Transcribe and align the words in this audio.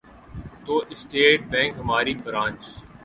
تو 0.65 0.73
state 0.91 1.39
bank 1.51 1.71
ہماری 1.79 2.13
branch 2.23 2.59